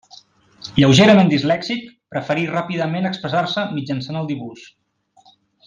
Lleugerament 0.77 1.29
dislèxic, 1.33 1.83
preferí 2.15 2.47
ràpidament 2.53 3.07
expressar-se 3.11 3.67
mitjançant 3.77 4.19
el 4.23 4.31
dibuix. 4.33 4.69